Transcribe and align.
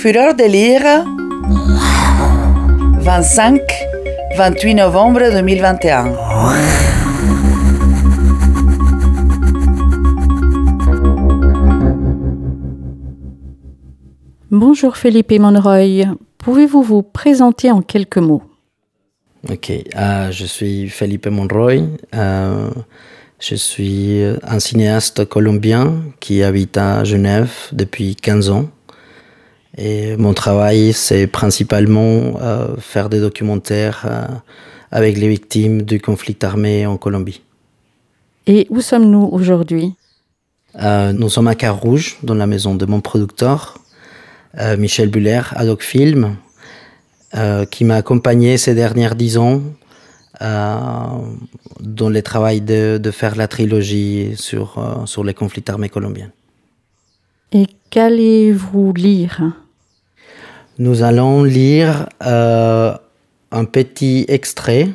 Fureur 0.00 0.32
de 0.36 0.44
lire 0.44 1.04
25-28 3.02 4.76
novembre 4.76 5.28
2021. 5.32 6.12
Bonjour 14.52 14.96
Philippe 14.96 15.32
Monroy. 15.32 16.04
Pouvez-vous 16.38 16.84
vous 16.84 17.02
présenter 17.02 17.72
en 17.72 17.82
quelques 17.82 18.18
mots? 18.18 18.44
Ok, 19.50 19.72
euh, 19.72 20.30
je 20.30 20.44
suis 20.44 20.88
Felipe 20.88 21.26
Monroy. 21.26 21.80
Euh, 22.14 22.70
je 23.40 23.56
suis 23.56 24.22
un 24.44 24.60
cinéaste 24.60 25.24
colombien 25.24 25.92
qui 26.20 26.44
habite 26.44 26.76
à 26.76 27.02
Genève 27.02 27.50
depuis 27.72 28.14
15 28.14 28.50
ans. 28.50 28.68
Et 29.80 30.16
mon 30.16 30.34
travail, 30.34 30.92
c'est 30.92 31.28
principalement 31.28 32.40
euh, 32.40 32.76
faire 32.78 33.08
des 33.08 33.20
documentaires 33.20 34.02
euh, 34.06 34.26
avec 34.90 35.16
les 35.16 35.28
victimes 35.28 35.82
du 35.82 36.00
conflit 36.00 36.36
armé 36.42 36.84
en 36.84 36.96
Colombie. 36.96 37.42
Et 38.48 38.66
où 38.70 38.80
sommes-nous 38.80 39.28
aujourd'hui? 39.30 39.94
Euh, 40.82 41.12
Nous 41.12 41.28
sommes 41.28 41.46
à 41.46 41.54
Car-Rouge, 41.54 42.18
dans 42.24 42.34
la 42.34 42.48
maison 42.48 42.74
de 42.74 42.86
mon 42.86 43.00
producteur, 43.00 43.78
Michel 44.78 45.10
Buller, 45.10 45.42
Adoc 45.54 45.82
Film, 45.82 46.36
euh, 47.36 47.64
qui 47.66 47.84
m'a 47.84 47.96
accompagné 47.96 48.56
ces 48.56 48.74
dernières 48.74 49.14
dix 49.14 49.38
ans 49.38 49.60
dans 50.40 52.08
le 52.08 52.22
travail 52.22 52.60
de, 52.60 52.98
de 52.98 53.10
faire 53.10 53.36
la 53.36 53.46
trilogie 53.46 54.32
sur, 54.36 55.02
sur 55.04 55.22
les 55.22 55.34
conflits 55.34 55.64
armés 55.68 55.88
colombiens. 55.88 56.32
Et 57.52 57.66
qu'allez-vous 57.90 58.92
lire? 58.94 59.42
Nous 60.80 61.02
allons 61.02 61.42
lire 61.42 62.08
euh, 62.24 62.94
un 63.50 63.64
petit 63.64 64.24
extrait 64.28 64.88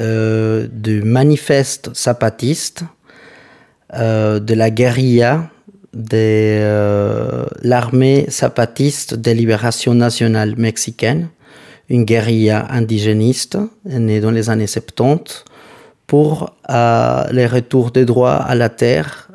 euh, 0.00 0.66
du 0.72 1.00
manifeste 1.02 1.94
zapatiste 1.94 2.82
euh, 3.94 4.40
de 4.40 4.54
la 4.54 4.70
guérilla 4.70 5.48
de 5.94 7.46
l'armée 7.62 8.26
zapatiste 8.28 9.14
de 9.14 9.30
libération 9.30 9.94
nationale 9.94 10.56
mexicaine, 10.58 11.28
une 11.88 12.04
guérilla 12.04 12.66
indigéniste 12.68 13.56
née 13.86 14.20
dans 14.20 14.32
les 14.32 14.50
années 14.50 14.66
70 14.66 15.44
pour 16.06 16.54
les 16.68 17.46
retours 17.46 17.92
des 17.92 18.04
droits 18.04 18.34
à 18.34 18.54
la 18.54 18.68
terre 18.68 19.30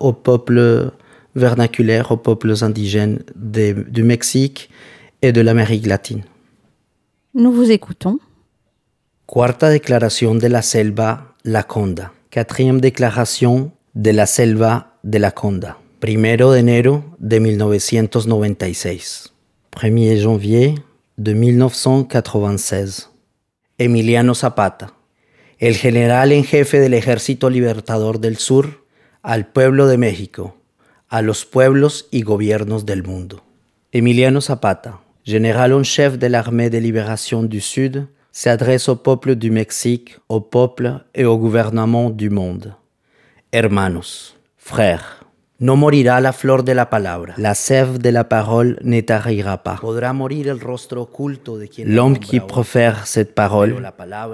aux 0.00 0.12
peuples 0.12 0.90
vernaculaires, 1.36 2.10
aux 2.10 2.16
peuples 2.16 2.54
indigènes 2.62 3.20
du 3.36 4.02
Mexique 4.02 4.70
et 5.24 5.32
de 5.32 5.40
l'Amérique 5.40 5.86
latine. 5.86 6.24
Nous 7.32 7.50
vous 7.50 7.70
écoutons. 7.70 8.18
Cuarta 9.24 9.70
declaración 9.70 10.38
de 10.38 10.48
la 10.48 10.60
selva 10.60 11.34
Laconda. 11.44 12.12
Quatrième 12.28 12.78
déclaration 12.78 13.72
de 13.94 14.10
la 14.10 14.26
selva 14.26 14.98
de 15.02 15.18
Laconda. 15.18 15.78
Primero 15.98 16.52
de 16.52 16.58
enero 16.58 17.04
de 17.18 17.40
1996. 17.40 19.32
1er 19.72 20.22
janvier 20.22 20.74
de 21.16 21.34
1996. 21.34 23.08
Emiliano 23.78 24.34
Zapata, 24.34 24.92
el 25.58 25.74
general 25.76 26.32
en 26.32 26.44
jefe 26.44 26.80
del 26.80 26.92
Ejército 26.92 27.48
Libertador 27.48 28.20
del 28.20 28.36
Sur, 28.36 28.84
al 29.22 29.46
pueblo 29.46 29.86
de 29.86 29.96
México, 29.96 30.58
a 31.08 31.22
los 31.22 31.46
pueblos 31.46 32.08
y 32.10 32.22
gobiernos 32.22 32.84
del 32.84 33.02
mundo. 33.02 33.42
Emiliano 33.90 34.40
Zapata, 34.42 35.00
général 35.24 35.72
en 35.72 35.82
chef 35.82 36.18
de 36.18 36.26
l'armée 36.26 36.70
de 36.70 36.78
libération 36.78 37.42
du 37.42 37.60
Sud, 37.60 38.06
s'adresse 38.30 38.88
au 38.88 38.96
peuple 38.96 39.36
du 39.36 39.50
Mexique, 39.50 40.18
au 40.28 40.40
peuple 40.40 41.00
et 41.14 41.24
au 41.24 41.38
gouvernement 41.38 42.10
du 42.10 42.30
monde. 42.30 42.74
Hermanos, 43.52 44.36
frères, 44.58 45.24
no 45.60 45.76
morirá 45.76 46.20
la 46.20 46.32
flor 46.32 46.62
de 46.62 46.72
la 46.72 46.86
palabra, 46.86 47.32
la 47.38 47.54
sève 47.54 47.98
de 47.98 48.10
la 48.10 48.24
parole 48.24 48.78
ne 48.82 49.00
tarira 49.00 49.58
pas. 49.58 49.80
L'homme 51.86 52.18
qui 52.18 52.40
profère 52.40 53.06
cette 53.06 53.34
parole, 53.34 53.76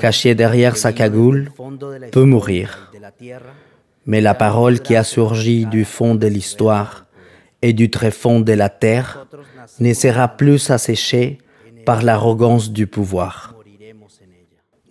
caché 0.00 0.34
derrière 0.34 0.76
sa 0.76 0.92
cagoule, 0.92 1.50
peut 2.10 2.24
mourir. 2.24 2.90
Mais 4.06 4.20
la 4.22 4.34
parole 4.34 4.80
qui 4.80 4.96
a 4.96 5.04
surgi 5.04 5.66
du 5.66 5.84
fond 5.84 6.14
de 6.14 6.26
l'histoire 6.26 7.04
et 7.62 7.74
du 7.74 7.90
tréfonds 7.90 8.40
de 8.40 8.54
la 8.54 8.70
terre 8.70 9.26
ne 9.78 9.92
sera 9.94 10.28
plus 10.28 10.70
asséchée 10.70 11.38
par 11.86 12.02
l'arrogance 12.02 12.70
du 12.70 12.86
pouvoir. 12.86 13.54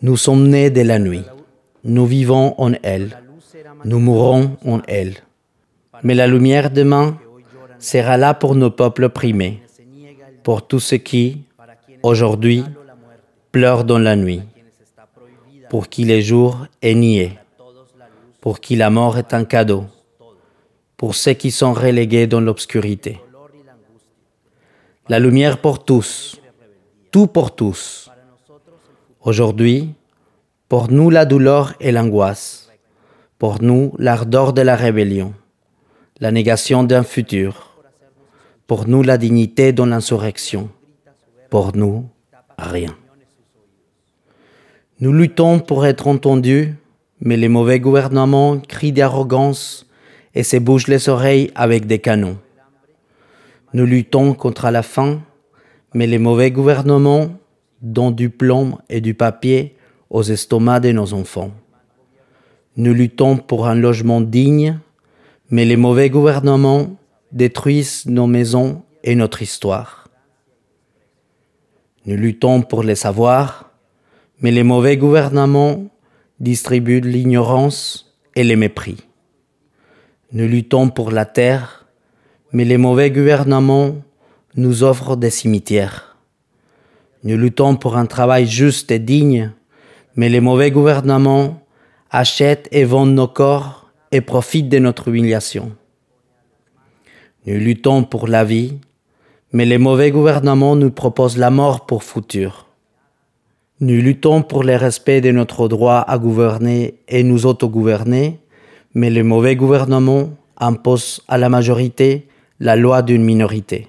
Nous 0.01 0.17
sommes 0.17 0.47
nés 0.47 0.69
de 0.69 0.81
la 0.81 0.97
nuit, 0.97 1.25
nous 1.83 2.05
vivons 2.05 2.55
en 2.57 2.71
elle, 2.83 3.21
nous 3.83 3.99
mourrons 3.99 4.57
en 4.65 4.79
elle. 4.87 5.15
Mais 6.03 6.15
la 6.15 6.27
lumière 6.27 6.71
demain 6.71 7.17
sera 7.79 8.17
là 8.17 8.33
pour 8.33 8.55
nos 8.55 8.71
peuples 8.71 9.05
opprimés, 9.05 9.61
pour 10.43 10.65
tous 10.65 10.79
ceux 10.79 10.97
qui, 10.97 11.43
aujourd'hui, 12.03 12.63
pleurent 13.51 13.83
dans 13.83 13.99
la 13.99 14.15
nuit, 14.15 14.41
pour 15.69 15.89
qui 15.89 16.05
le 16.05 16.21
jour 16.21 16.65
est 16.81 16.95
nié, 16.95 17.37
pour 18.41 18.59
qui 18.59 18.75
la 18.75 18.89
mort 18.89 19.17
est 19.17 19.33
un 19.33 19.43
cadeau, 19.43 19.85
pour 20.95 21.15
ceux 21.15 21.33
qui 21.33 21.51
sont 21.51 21.73
relégués 21.73 22.27
dans 22.27 22.41
l'obscurité. 22.41 23.19
La 25.09 25.17
lumière 25.17 25.57
pour 25.57 25.83
tous, 25.83 26.39
tout 27.09 27.25
pour 27.25 27.55
tous. 27.55 28.11
Aujourd'hui, 29.21 29.95
pour 30.67 30.91
nous 30.91 31.09
la 31.09 31.25
douleur 31.25 31.73
et 31.79 31.91
l'angoisse, 31.91 32.69
pour 33.39 33.59
nous 33.59 33.91
l'ardeur 33.97 34.53
de 34.53 34.61
la 34.61 34.75
rébellion, 34.75 35.33
la 36.19 36.29
négation 36.29 36.83
d'un 36.83 37.01
futur, 37.01 37.75
pour 38.67 38.87
nous 38.87 39.01
la 39.01 39.17
dignité 39.17 39.73
dans 39.73 39.87
l'insurrection, 39.87 40.69
pour 41.49 41.75
nous 41.75 42.07
rien. 42.59 42.95
Nous 44.99 45.11
luttons 45.11 45.59
pour 45.59 45.87
être 45.87 46.07
entendus, 46.07 46.75
mais 47.19 47.35
les 47.35 47.49
mauvais 47.49 47.79
gouvernements 47.79 48.59
crient 48.59 48.91
d'arrogance 48.91 49.87
et 50.35 50.43
se 50.43 50.57
bougent 50.57 50.87
les 50.87 51.09
oreilles 51.09 51.49
avec 51.55 51.87
des 51.87 51.97
canons. 51.97 52.37
Nous 53.73 53.85
luttons 53.85 54.33
contre 54.33 54.69
la 54.71 54.81
faim, 54.81 55.21
mais 55.93 56.07
les 56.07 56.17
mauvais 56.17 56.49
gouvernements 56.49 57.29
donnent 57.81 58.15
du 58.15 58.29
plomb 58.29 58.79
et 58.89 58.99
du 58.99 59.13
papier 59.13 59.75
aux 60.09 60.23
estomacs 60.23 60.83
de 60.83 60.91
nos 60.91 61.13
enfants. 61.13 61.51
Nous 62.77 62.93
luttons 62.93 63.37
pour 63.37 63.67
un 63.67 63.75
logement 63.75 64.21
digne, 64.21 64.79
mais 65.51 65.65
les 65.65 65.75
mauvais 65.75 66.09
gouvernements 66.09 66.97
détruisent 67.31 68.05
nos 68.07 68.25
maisons 68.25 68.83
et 69.03 69.15
notre 69.15 69.41
histoire. 69.41 70.07
Nous 72.05 72.15
luttons 72.15 72.61
pour 72.63 72.81
les 72.81 72.95
savoirs, 72.95 73.69
mais 74.41 74.51
les 74.51 74.63
mauvais 74.63 74.97
gouvernements 74.97 75.89
distribuent 76.39 77.01
l'ignorance 77.01 78.15
et 78.35 78.43
le 78.43 78.55
mépris. 78.55 78.97
Nous 80.31 80.47
luttons 80.47 80.89
pour 80.89 81.11
la 81.11 81.25
terre, 81.25 81.78
mais 82.51 82.65
les 82.65 82.77
mauvais 82.77 83.11
gouvernements 83.11 83.95
nous 84.55 84.83
offrent 84.83 85.15
des 85.15 85.29
cimetières. 85.29 86.17
Nous 87.23 87.37
luttons 87.37 87.75
pour 87.75 87.97
un 87.97 88.05
travail 88.05 88.47
juste 88.47 88.91
et 88.91 88.99
digne, 88.99 89.51
mais 90.15 90.29
les 90.29 90.39
mauvais 90.39 90.71
gouvernements 90.71 91.61
achètent 92.09 92.67
et 92.71 92.85
vendent 92.85 93.13
nos 93.13 93.27
corps 93.27 93.89
et 94.11 94.21
profitent 94.21 94.69
de 94.69 94.79
notre 94.79 95.09
humiliation. 95.09 95.71
Nous 97.45 97.55
luttons 97.55 98.03
pour 98.03 98.27
la 98.27 98.43
vie, 98.43 98.79
mais 99.51 99.65
les 99.65 99.77
mauvais 99.77 100.11
gouvernements 100.11 100.75
nous 100.75 100.91
proposent 100.91 101.37
la 101.37 101.51
mort 101.51 101.85
pour 101.85 102.03
futur. 102.03 102.67
Nous 103.79 104.01
luttons 104.01 104.41
pour 104.41 104.63
le 104.63 104.75
respect 104.75 105.21
de 105.21 105.31
notre 105.31 105.67
droit 105.67 106.03
à 106.07 106.17
gouverner 106.17 106.95
et 107.07 107.23
nous 107.23 107.45
autogouverner, 107.45 108.39
mais 108.93 109.09
les 109.09 109.23
mauvais 109.23 109.55
gouvernements 109.55 110.31
imposent 110.57 111.21
à 111.27 111.37
la 111.37 111.49
majorité 111.49 112.28
la 112.59 112.75
loi 112.75 113.01
d'une 113.01 113.23
minorité. 113.23 113.87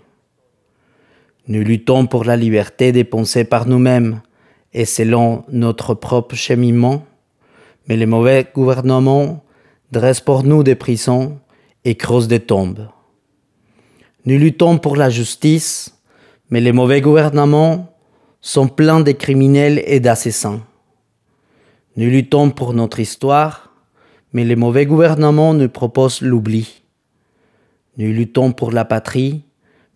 Nous 1.48 1.62
luttons 1.62 2.06
pour 2.06 2.24
la 2.24 2.36
liberté 2.36 2.92
de 2.92 3.02
penser 3.02 3.44
par 3.44 3.66
nous-mêmes 3.66 4.20
et 4.72 4.84
selon 4.84 5.44
notre 5.50 5.94
propre 5.94 6.36
cheminement, 6.36 7.04
mais 7.88 7.96
les 7.96 8.06
mauvais 8.06 8.46
gouvernements 8.54 9.42
dressent 9.90 10.20
pour 10.20 10.44
nous 10.44 10.62
des 10.62 10.76
prisons 10.76 11.40
et 11.84 11.96
creusent 11.96 12.28
des 12.28 12.40
tombes. 12.40 12.86
Nous 14.26 14.38
luttons 14.38 14.78
pour 14.78 14.94
la 14.94 15.10
justice, 15.10 15.98
mais 16.50 16.60
les 16.60 16.72
mauvais 16.72 17.00
gouvernements 17.00 17.92
sont 18.40 18.68
pleins 18.68 19.00
de 19.00 19.12
criminels 19.12 19.82
et 19.86 19.98
d'assassins. 19.98 20.60
Nous 21.96 22.08
luttons 22.08 22.50
pour 22.50 22.72
notre 22.72 23.00
histoire, 23.00 23.72
mais 24.32 24.44
les 24.44 24.56
mauvais 24.56 24.86
gouvernements 24.86 25.54
nous 25.54 25.68
proposent 25.68 26.20
l'oubli. 26.22 26.79
Nous 28.00 28.14
luttons 28.14 28.52
pour 28.52 28.72
la 28.72 28.86
patrie, 28.86 29.42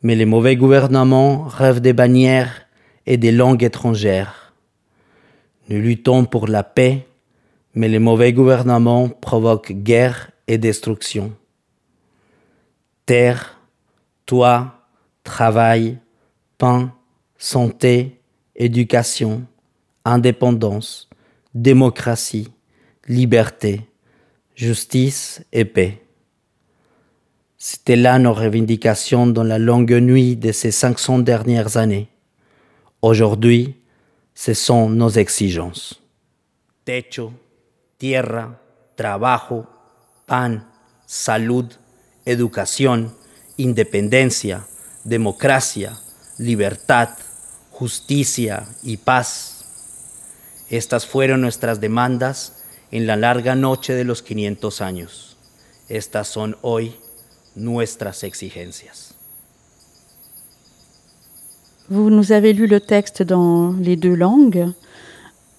mais 0.02 0.14
les 0.14 0.26
mauvais 0.26 0.56
gouvernements 0.56 1.44
rêvent 1.44 1.80
des 1.80 1.94
bannières 1.94 2.66
et 3.06 3.16
des 3.16 3.32
langues 3.32 3.62
étrangères. 3.62 4.52
Nous 5.70 5.80
luttons 5.80 6.26
pour 6.26 6.46
la 6.46 6.62
paix, 6.64 7.06
mais 7.74 7.88
les 7.88 7.98
mauvais 7.98 8.34
gouvernements 8.34 9.08
provoquent 9.08 9.72
guerre 9.72 10.30
et 10.48 10.58
destruction. 10.58 11.32
Terre, 13.06 13.58
toit, 14.26 14.86
travail, 15.22 15.96
pain, 16.58 16.92
santé, 17.38 18.20
éducation, 18.54 19.46
indépendance, 20.04 21.08
démocratie, 21.54 22.50
liberté, 23.08 23.80
justice 24.54 25.42
et 25.54 25.64
paix. 25.64 26.03
C'était 27.66 27.96
là 27.96 28.18
nos 28.18 28.34
revendications 28.34 29.26
dans 29.26 29.42
la 29.42 29.58
longue 29.58 29.94
nuit 29.94 30.36
de 30.36 30.52
ces 30.52 30.70
500 30.70 31.20
dernières 31.20 31.78
années. 31.78 32.08
Aujourd'hui, 33.00 33.80
ce 34.34 34.52
sont 34.52 34.90
nos 34.90 35.08
exigences. 35.08 35.98
Techo, 36.84 37.32
tierra, 37.96 38.60
trabajo, 38.96 39.64
pan, 40.26 40.58
salud, 41.06 41.64
educación, 42.26 43.14
independencia, 43.56 44.66
democracia, 45.06 45.94
libertad, 46.38 47.08
justicia 47.70 48.66
y 48.82 48.98
paz. 48.98 49.64
Estas 50.68 51.06
fueron 51.06 51.40
nuestras 51.40 51.80
demandas 51.80 52.62
en 52.90 53.06
la 53.06 53.16
larga 53.16 53.54
noche 53.54 53.94
de 53.94 54.04
los 54.04 54.20
500 54.20 54.82
años. 54.82 55.38
Estas 55.88 56.28
son 56.28 56.58
hoy 56.60 56.94
nuestras 57.56 58.22
exigencias. 58.22 59.14
Vous 61.88 62.10
nous 62.10 62.32
avez 62.32 62.52
lu 62.52 62.66
le 62.66 62.80
texte 62.80 63.22
dans 63.22 63.72
les 63.72 63.96
deux 63.96 64.14
langues. 64.14 64.72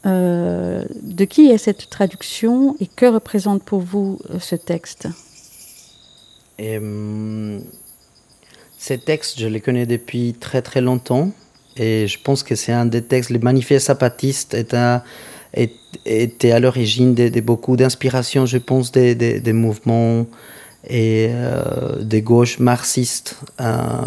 Euh, 0.05 0.85
de 1.01 1.25
qui 1.25 1.49
est 1.49 1.57
cette 1.57 1.89
traduction 1.89 2.75
et 2.79 2.85
que 2.85 3.07
représente 3.07 3.63
pour 3.63 3.79
vous 3.79 4.19
euh, 4.29 4.39
ce 4.39 4.55
texte? 4.55 5.07
Euh, 6.59 7.59
ces 8.77 8.99
textes, 8.99 9.39
je 9.39 9.47
les 9.47 9.61
connais 9.61 9.87
depuis 9.87 10.35
très 10.39 10.61
très 10.61 10.79
longtemps 10.79 11.31
et 11.75 12.07
je 12.07 12.19
pense 12.21 12.43
que 12.43 12.53
c'est 12.53 12.71
un 12.71 12.85
des 12.85 13.01
textes, 13.01 13.31
les 13.31 13.39
manifestes 13.39 13.87
zapatistes 13.87 14.53
est 14.53 14.75
un, 14.75 15.01
est, 15.55 15.73
était 16.05 16.51
à 16.51 16.59
l'origine 16.59 17.15
de, 17.15 17.29
de 17.29 17.41
beaucoup 17.41 17.75
d'inspiration, 17.75 18.45
je 18.45 18.59
pense, 18.59 18.91
des, 18.91 19.15
des, 19.15 19.39
des 19.39 19.53
mouvements 19.53 20.27
et 20.87 21.27
euh, 21.29 22.03
des 22.03 22.21
gauches 22.21 22.59
marxistes, 22.59 23.37
euh, 23.59 24.01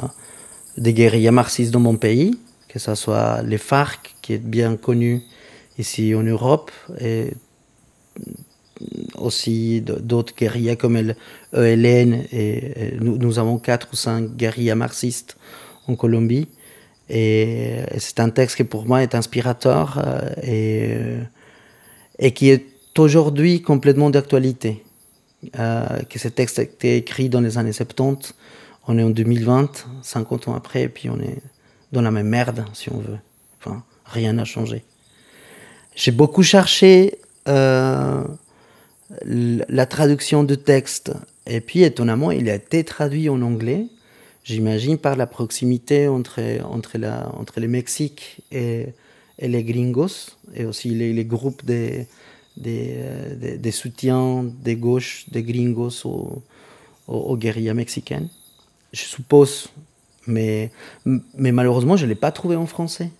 des 0.77 0.93
guérillas 0.93 1.33
marxistes 1.33 1.73
dans 1.73 1.81
mon 1.81 1.97
pays, 1.97 2.39
que 2.69 2.79
ce 2.79 2.95
soit 2.95 3.43
les 3.43 3.59
FARC, 3.59 4.15
qui 4.23 4.35
est 4.35 4.39
bien 4.39 4.77
connu 4.77 5.23
ici 5.79 6.15
en 6.15 6.23
Europe, 6.23 6.71
et 7.01 7.33
aussi 9.17 9.81
d'autres 9.81 10.35
guérillas 10.37 10.77
comme 10.77 10.97
le 10.99 11.15
ELN. 11.53 12.25
Et, 12.33 12.95
nous, 13.01 13.19
nous, 13.19 13.39
avons 13.39 13.59
quatre 13.59 13.89
ou 13.93 13.97
cinq 13.97 14.37
guérillas 14.37 14.75
marxistes 14.75 15.37
en 15.87 15.97
Colombie. 15.97 16.49
Et, 17.09 17.79
c'est 17.99 18.21
un 18.21 18.31
texte 18.31 18.57
qui 18.57 18.65
pour 18.65 18.87
moi 18.87 19.03
est 19.03 19.15
inspirateur 19.15 20.01
euh, 20.45 21.23
et 22.19 22.33
qui 22.33 22.51
est 22.51 22.67
aujourd'hui 22.99 23.63
complètement 23.63 24.11
d'actualité. 24.11 24.83
Euh, 25.59 26.01
que 26.11 26.19
ce 26.19 26.27
texte 26.27 26.59
a 26.59 26.63
été 26.63 26.97
écrit 26.97 27.29
dans 27.29 27.41
les 27.41 27.59
années 27.59 27.73
70. 27.73 28.35
On 28.89 28.99
est 28.99 29.03
en 29.03 29.11
2020, 29.11 29.87
50 30.03 30.49
ans 30.49 30.55
après, 30.55 30.83
et 30.83 30.89
puis 30.89 31.09
on 31.11 31.21
est 31.21 31.39
dans 31.93 32.03
la 32.03 32.11
même 32.11 32.29
merde, 32.29 32.65
si 32.73 32.91
on 32.91 32.99
veut. 32.99 33.19
Enfin, 33.61 33.85
rien 34.05 34.33
n'a 34.33 34.45
changé. 34.45 34.83
J'ai 35.95 36.11
beaucoup 36.11 36.43
cherché 36.43 37.19
euh, 37.47 38.25
la 39.25 39.87
traduction 39.87 40.43
de 40.43 40.55
texte. 40.55 41.13
Et 41.47 41.61
puis, 41.61 41.83
étonnamment, 41.83 42.33
il 42.33 42.51
a 42.51 42.55
été 42.55 42.83
traduit 42.83 43.29
en 43.29 43.41
anglais, 43.43 43.87
j'imagine, 44.43 44.99
par 44.99 45.15
la 45.15 45.27
proximité 45.27 46.09
entre, 46.09 46.41
entre, 46.65 46.99
la, 46.99 47.31
entre 47.37 47.61
le 47.61 47.69
Mexique 47.69 48.41
et, 48.51 48.87
et 49.39 49.47
les 49.49 49.63
gringos, 49.63 50.37
et 50.55 50.65
aussi 50.65 50.91
les, 50.91 51.13
les 51.13 51.25
groupes 51.25 51.65
des, 51.65 52.09
des, 52.59 52.97
des, 53.37 53.59
des, 53.59 53.71
soutiens 53.71 54.45
des 54.63 54.77
gauches, 54.77 55.27
des 55.31 55.43
gringos 55.43 56.05
aux, 57.07 57.37
guérillas 57.37 57.75
mexicaines. 57.75 58.29
Je 58.93 59.03
suppose, 59.03 59.69
mais, 60.27 60.71
mais 61.05 61.53
malheureusement, 61.53 61.97
je 61.97 62.05
ne 62.05 62.11
l'ai 62.11 62.15
pas 62.15 62.33
trouvé 62.33 62.57
en 62.57 62.67
français. 62.67 63.11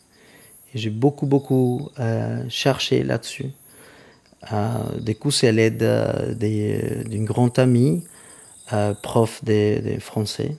J'ai 0.75 0.91
beaucoup, 0.91 1.27
beaucoup 1.27 1.89
euh, 1.99 2.45
cherché 2.49 3.03
là-dessus. 3.03 3.47
Euh, 4.53 5.01
du 5.01 5.15
coup, 5.15 5.31
c'est 5.31 5.49
à 5.49 5.53
l'aide 5.53 5.83
euh, 5.83 6.35
d'une 7.05 7.25
grande 7.25 7.59
amie, 7.59 8.05
euh, 8.73 8.95
prof 8.95 9.43
de, 9.45 9.81
de, 9.81 10.01
français, 10.01 10.57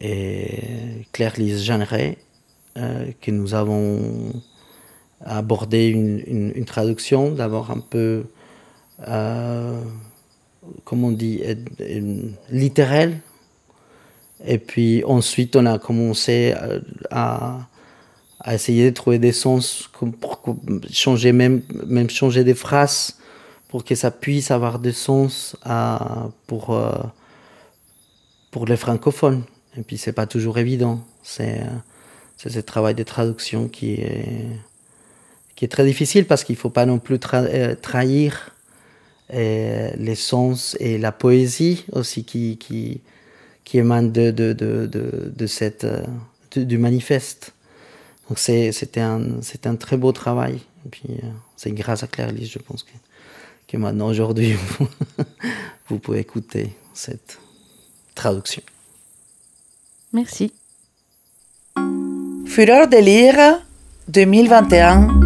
et 0.00 1.06
Claire-Lise 1.12 1.62
Jeanneret, 1.62 2.18
euh, 2.76 3.10
que 3.20 3.30
nous 3.30 3.54
avons 3.54 4.32
abordé 5.24 5.88
une, 5.88 6.22
une, 6.26 6.52
une 6.54 6.64
traduction, 6.64 7.30
d'abord 7.30 7.70
un 7.70 7.80
peu, 7.80 8.24
euh, 9.08 9.80
comment 10.84 11.08
on 11.08 11.12
dit, 11.12 11.42
littérale. 12.50 13.18
Et 14.44 14.58
puis 14.58 15.02
ensuite, 15.04 15.56
on 15.56 15.66
a 15.66 15.78
commencé 15.78 16.54
à, 17.10 17.66
à 18.40 18.54
essayer 18.54 18.90
de 18.90 18.94
trouver 18.94 19.18
des 19.18 19.32
sens 19.32 19.90
pour 20.20 20.42
changer 20.90 21.32
même, 21.32 21.62
même 21.86 22.10
changer 22.10 22.44
des 22.44 22.54
phrases 22.54 23.18
pour 23.68 23.84
que 23.84 23.94
ça 23.94 24.10
puisse 24.10 24.50
avoir 24.50 24.78
du 24.78 24.92
sens 24.92 25.56
à, 25.64 26.28
pour, 26.46 26.70
euh, 26.70 26.92
pour 28.50 28.66
les 28.66 28.76
francophones. 28.76 29.42
Et 29.76 29.82
puis 29.82 29.98
c'est 29.98 30.12
pas 30.12 30.26
toujours 30.26 30.58
évident. 30.58 31.00
C'est 31.22 31.60
ce 32.36 32.60
travail 32.60 32.94
de 32.94 33.02
traduction 33.02 33.68
qui 33.68 33.94
est, 33.94 34.46
qui 35.56 35.64
est 35.64 35.68
très 35.68 35.84
difficile 35.84 36.26
parce 36.26 36.44
qu'il 36.44 36.56
faut 36.56 36.70
pas 36.70 36.86
non 36.86 36.98
plus 36.98 37.18
tra 37.18 37.42
trahir 37.76 38.54
et 39.32 39.88
les 39.96 40.14
sens 40.14 40.76
et 40.78 40.98
la 40.98 41.10
poésie 41.10 41.84
aussi 41.92 42.24
qui, 42.24 42.58
qui, 42.58 43.00
qui 43.64 43.78
émane 43.78 44.12
de, 44.12 44.30
de, 44.30 44.52
de, 44.52 44.86
de, 44.86 45.32
de 45.34 45.46
cette, 45.46 45.84
de, 46.54 46.62
du 46.62 46.78
manifeste. 46.78 47.52
Donc 48.28 48.38
c'était 48.38 49.00
un, 49.00 49.22
un 49.64 49.76
très 49.76 49.96
beau 49.96 50.12
travail. 50.12 50.60
Et 50.84 50.88
puis 50.88 51.02
c'est 51.56 51.72
grâce 51.72 52.02
à 52.02 52.06
Claire 52.06 52.30
Lise, 52.30 52.50
je 52.50 52.58
pense, 52.58 52.82
que, 52.84 52.92
que 53.66 53.76
maintenant, 53.76 54.08
aujourd'hui, 54.08 54.52
vous, 54.78 54.88
vous 55.88 55.98
pouvez 55.98 56.20
écouter 56.20 56.72
cette 56.94 57.38
traduction. 58.14 58.62
Merci. 60.12 60.52
Fureur 62.46 62.88
de 62.88 62.98
lire 62.98 63.60
2021. 64.08 65.25